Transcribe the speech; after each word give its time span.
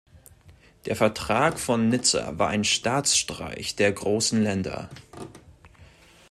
Der 0.87 0.95
Vertrag 0.95 1.59
von 1.59 1.89
Nizza 1.89 2.39
war 2.39 2.49
ein 2.49 2.63
Staatsstreich 2.63 3.75
der 3.75 3.91
großen 3.91 4.41
Länder. 4.41 4.89